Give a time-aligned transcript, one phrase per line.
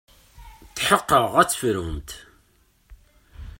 [0.75, 2.09] Tḥeqqeɣ ad terfumt.